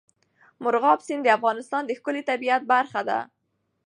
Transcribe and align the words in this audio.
مورغاب 0.63 0.99
سیند 1.07 1.23
د 1.25 1.29
افغانستان 1.37 1.81
د 1.85 1.91
ښکلي 1.99 2.21
طبیعت 2.29 2.61
برخه 2.73 3.01
ده. 3.09 3.19